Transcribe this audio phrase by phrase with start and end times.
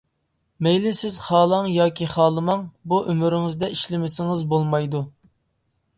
[0.67, 5.07] مەيلى سىز خالاڭ ياكى خالىماڭ، بۇ ئۆمرىڭىزدە ئىشلىمىسىڭىز بولمايدۇ.